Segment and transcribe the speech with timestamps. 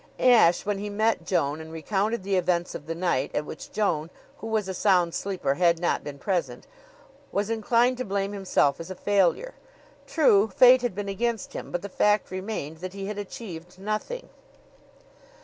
[0.17, 4.09] Ashe, when he met Joan and recounted the events of the night, at which Joan,
[4.37, 6.65] who was a sound sleeper, had not been present,
[7.31, 9.53] was inclined to blame himself as a failure.
[10.07, 14.29] True, fate had been against him, but the fact remained that he had achieved nothing.